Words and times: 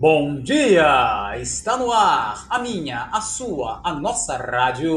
Bom 0.00 0.40
dia! 0.40 1.36
Está 1.36 1.76
no 1.76 1.92
ar 1.92 2.46
a 2.48 2.58
minha, 2.58 3.10
a 3.12 3.20
sua, 3.20 3.82
a 3.84 3.92
nossa 3.92 4.38
rádio. 4.38 4.96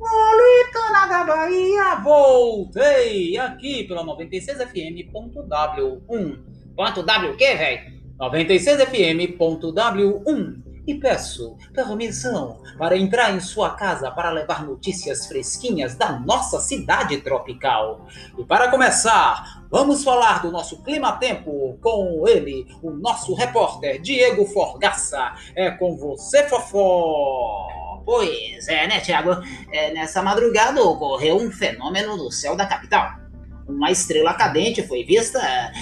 Molitana 0.00 1.06
da 1.06 1.22
Bahia, 1.22 1.96
voltei 1.96 3.36
aqui 3.36 3.84
pela 3.84 4.02
96fm.w1. 4.02 6.38
Quanto 6.74 7.02
W 7.02 7.32
o 7.32 7.36
quê, 7.36 7.54
velho? 7.54 8.00
96fm.w1 8.18 10.61
e 10.86 10.94
peço 10.94 11.56
permissão 11.72 12.60
para 12.76 12.96
entrar 12.96 13.32
em 13.34 13.40
sua 13.40 13.70
casa 13.70 14.10
para 14.10 14.30
levar 14.30 14.64
notícias 14.64 15.26
fresquinhas 15.26 15.94
da 15.94 16.18
nossa 16.18 16.60
cidade 16.60 17.18
tropical. 17.18 18.06
E 18.36 18.44
para 18.44 18.70
começar, 18.70 19.64
vamos 19.70 20.02
falar 20.02 20.42
do 20.42 20.50
nosso 20.50 20.82
clima-tempo 20.82 21.78
com 21.80 22.24
ele, 22.26 22.66
o 22.82 22.90
nosso 22.90 23.34
repórter 23.34 24.00
Diego 24.00 24.44
Forgaça. 24.46 25.32
É 25.54 25.70
com 25.70 25.96
você, 25.96 26.48
Fofó! 26.48 27.68
Pois 28.04 28.66
é, 28.66 28.88
né, 28.88 29.00
Tiago? 29.00 29.30
É, 29.70 29.92
nessa 29.92 30.22
madrugada 30.22 30.82
ocorreu 30.82 31.36
um 31.36 31.52
fenômeno 31.52 32.16
no 32.16 32.32
céu 32.32 32.56
da 32.56 32.66
capital 32.66 33.21
uma 33.76 33.90
estrela 33.90 34.34
cadente 34.34 34.86
foi 34.86 35.04
vista 35.04 35.40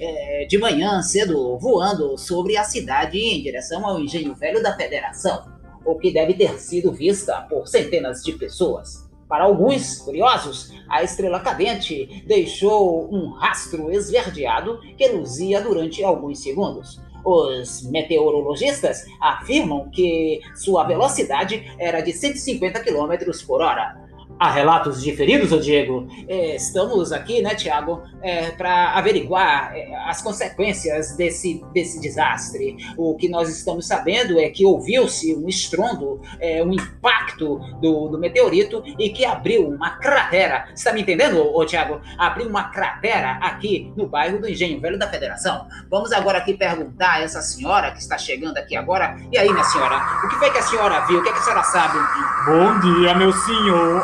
é, 0.00 0.46
de 0.46 0.58
manhã 0.58 1.02
cedo 1.02 1.58
voando 1.58 2.16
sobre 2.16 2.56
a 2.56 2.64
cidade 2.64 3.18
em 3.18 3.42
direção 3.42 3.86
ao 3.86 4.00
engenho 4.00 4.34
velho 4.34 4.62
da 4.62 4.76
Federação, 4.76 5.44
o 5.84 5.96
que 5.96 6.12
deve 6.12 6.34
ter 6.34 6.58
sido 6.58 6.92
vista 6.92 7.42
por 7.50 7.66
centenas 7.66 8.22
de 8.22 8.32
pessoas. 8.32 9.10
Para 9.28 9.44
alguns 9.44 9.98
curiosos, 9.98 10.72
a 10.88 11.02
estrela 11.02 11.40
cadente 11.40 12.22
deixou 12.26 13.08
um 13.12 13.30
rastro 13.30 13.90
esverdeado 13.90 14.78
que 14.96 15.08
luzia 15.08 15.60
durante 15.60 16.04
alguns 16.04 16.42
segundos. 16.42 17.00
Os 17.24 17.88
meteorologistas 17.88 19.06
afirmam 19.20 19.88
que 19.90 20.40
sua 20.54 20.84
velocidade 20.84 21.64
era 21.78 22.00
de 22.00 22.12
150 22.12 22.80
km 22.80 23.12
por 23.46 23.62
hora, 23.62 23.96
Há 24.38 24.50
relatos 24.50 25.02
de 25.02 25.14
feridos, 25.14 25.52
ô 25.52 25.58
Diego? 25.58 26.08
É, 26.28 26.56
estamos 26.56 27.12
aqui, 27.12 27.40
né, 27.40 27.54
Tiago, 27.54 28.02
é, 28.20 28.50
para 28.50 28.92
averiguar 28.92 29.72
é, 29.74 29.94
as 30.08 30.20
consequências 30.20 31.16
desse, 31.16 31.64
desse 31.72 32.00
desastre. 32.00 32.76
O 32.96 33.16
que 33.16 33.28
nós 33.28 33.48
estamos 33.48 33.86
sabendo 33.86 34.38
é 34.40 34.48
que 34.48 34.64
ouviu-se 34.64 35.34
um 35.36 35.48
estrondo, 35.48 36.20
é, 36.40 36.62
um 36.62 36.72
impacto 36.72 37.58
do, 37.80 38.08
do, 38.08 38.18
meteorito 38.18 38.82
e 38.98 39.10
que 39.10 39.24
abriu 39.24 39.68
uma 39.68 39.90
cratera. 39.98 40.66
Você 40.66 40.74
está 40.74 40.92
me 40.92 41.02
entendendo, 41.02 41.38
ô, 41.38 41.64
Tiago? 41.64 42.00
Abriu 42.18 42.48
uma 42.48 42.64
cratera 42.64 43.38
aqui 43.40 43.92
no 43.96 44.06
bairro 44.06 44.40
do 44.40 44.48
Engenho 44.48 44.80
Velho 44.80 44.98
da 44.98 45.08
Federação. 45.08 45.66
Vamos 45.90 46.12
agora 46.12 46.38
aqui 46.38 46.54
perguntar 46.54 47.14
a 47.14 47.22
essa 47.22 47.40
senhora 47.40 47.92
que 47.92 47.98
está 47.98 48.18
chegando 48.18 48.56
aqui 48.56 48.76
agora. 48.76 49.16
E 49.30 49.38
aí, 49.38 49.50
minha 49.50 49.64
senhora, 49.64 49.96
o 50.24 50.28
que 50.28 50.36
foi 50.36 50.50
que 50.50 50.58
a 50.58 50.62
senhora 50.62 51.00
viu? 51.06 51.20
O 51.20 51.22
que, 51.22 51.28
é 51.28 51.32
que 51.32 51.38
a 51.38 51.42
senhora 51.42 51.62
sabe? 51.64 51.98
Bom 52.46 52.80
dia, 52.80 53.14
meu 53.14 53.32
senhor. 53.32 54.02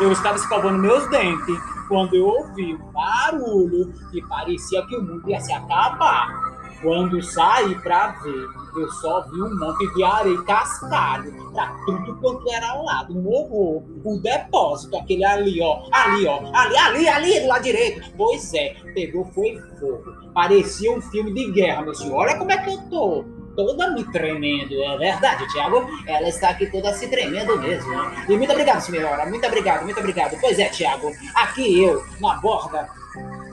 Eu 0.00 0.12
estava 0.12 0.36
escovando 0.36 0.78
meus 0.78 1.08
dentes 1.08 1.58
quando 1.88 2.14
eu 2.14 2.26
ouvi 2.26 2.74
um 2.74 2.92
barulho 2.92 3.92
que 4.10 4.20
parecia 4.28 4.84
que 4.86 4.96
o 4.96 5.02
mundo 5.02 5.28
ia 5.28 5.40
se 5.40 5.52
acabar. 5.52 6.58
Quando 6.80 7.20
saí 7.20 7.74
pra 7.80 8.12
ver, 8.22 8.46
eu 8.76 8.88
só 8.92 9.22
vi 9.28 9.42
um 9.42 9.58
monte 9.58 9.94
de 9.94 10.04
areia 10.04 10.40
cascalho 10.44 11.50
pra 11.52 11.74
tudo 11.84 12.14
quanto 12.20 12.48
era 12.52 12.70
ao 12.70 12.84
lado. 12.84 13.18
Um 13.18 13.26
horror. 13.26 13.82
O 14.04 14.20
depósito, 14.22 14.96
aquele 14.96 15.24
ali, 15.24 15.60
ó. 15.60 15.88
Ali, 15.92 16.26
ó. 16.26 16.38
Ali, 16.54 16.76
ali, 16.76 17.08
ali, 17.08 17.40
do 17.40 17.48
lado 17.48 17.62
direito. 17.64 18.12
Pois 18.16 18.54
é, 18.54 18.74
pegou, 18.94 19.24
foi 19.24 19.60
fogo. 19.80 20.04
Parecia 20.32 20.92
um 20.96 21.00
filme 21.00 21.34
de 21.34 21.50
guerra, 21.50 21.82
meu 21.82 21.94
senhor. 21.94 22.14
Olha 22.14 22.38
como 22.38 22.52
é 22.52 22.58
que 22.58 22.70
eu 22.70 22.78
tô 22.88 23.37
toda 23.58 23.90
me 23.90 24.04
tremendo, 24.04 24.80
é 24.84 24.96
verdade, 24.96 25.48
Tiago? 25.48 25.84
Ela 26.06 26.28
está 26.28 26.50
aqui 26.50 26.70
toda 26.70 26.94
se 26.94 27.08
tremendo 27.08 27.58
mesmo. 27.58 27.92
E 28.28 28.36
muito 28.36 28.52
obrigado, 28.52 28.80
senhora, 28.80 29.26
muito 29.26 29.44
obrigado, 29.44 29.82
muito 29.82 29.98
obrigado. 29.98 30.38
Pois 30.40 30.60
é, 30.60 30.68
Tiago, 30.68 31.10
aqui 31.34 31.82
eu, 31.82 32.00
na 32.20 32.34
borda 32.34 32.88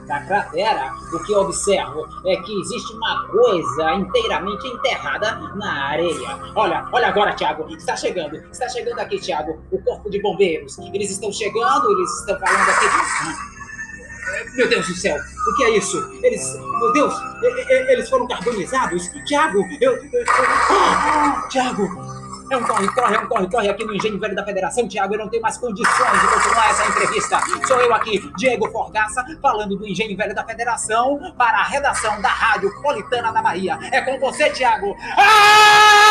da 0.06 0.20
cratera, 0.20 0.92
o 1.12 1.18
que 1.24 1.34
observo 1.34 2.06
é 2.24 2.36
que 2.36 2.60
existe 2.60 2.92
uma 2.92 3.26
coisa 3.26 3.94
inteiramente 3.94 4.68
enterrada 4.68 5.32
na 5.56 5.88
areia. 5.88 6.38
Olha, 6.54 6.88
olha 6.92 7.08
agora, 7.08 7.34
Tiago, 7.34 7.66
está 7.74 7.96
chegando, 7.96 8.36
está 8.52 8.68
chegando 8.68 9.00
aqui, 9.00 9.18
Tiago, 9.18 9.60
o 9.72 9.82
corpo 9.82 10.08
de 10.08 10.22
bombeiros. 10.22 10.78
Eles 10.78 11.10
estão 11.10 11.32
chegando, 11.32 11.90
eles 11.90 12.20
estão 12.20 12.38
falando 12.38 12.70
aqui. 12.70 13.55
Meu 14.54 14.68
Deus 14.68 14.86
do 14.86 14.94
céu, 14.94 15.16
o 15.16 15.56
que 15.56 15.64
é 15.64 15.76
isso? 15.76 16.18
Eles. 16.22 16.54
Meu 16.54 16.92
Deus, 16.92 17.14
eles 17.68 18.08
foram 18.08 18.26
carbonizados? 18.26 19.08
Tiago, 19.26 19.62
eu. 19.80 19.98
Tiago! 21.48 22.16
É 22.48 22.56
um 22.56 22.62
corre, 22.62 22.86
corre, 22.94 23.16
é 23.16 23.20
um 23.20 23.26
corre, 23.26 23.50
corre 23.50 23.68
aqui 23.68 23.84
no 23.84 23.92
Engenho 23.92 24.20
Velho 24.20 24.34
da 24.34 24.44
Federação, 24.44 24.86
Tiago. 24.86 25.14
Eu 25.14 25.18
não 25.18 25.28
tenho 25.28 25.42
mais 25.42 25.56
condições 25.56 26.20
de 26.20 26.28
continuar 26.28 26.70
essa 26.70 26.86
entrevista. 26.86 27.40
Sou 27.66 27.80
eu 27.80 27.92
aqui, 27.92 28.20
Diego 28.36 28.70
Forgaça, 28.70 29.24
falando 29.42 29.76
do 29.76 29.86
Engenho 29.86 30.16
Velho 30.16 30.34
da 30.34 30.44
Federação 30.44 31.34
para 31.36 31.58
a 31.58 31.64
redação 31.64 32.20
da 32.22 32.28
Rádio 32.28 32.70
Politana 32.80 33.32
da 33.32 33.42
Bahia. 33.42 33.76
É 33.90 34.00
com 34.00 34.20
você, 34.20 34.48
Tiago. 34.50 34.96
Ah! 35.18 36.05